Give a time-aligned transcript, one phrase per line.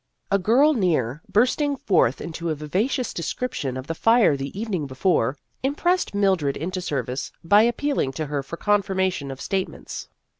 [0.31, 4.87] A girl near, bursting forth into a vi vacious description of the fire the evening
[4.87, 10.09] before, impressed Mildred into service by appealing to her for confirmation of state ments.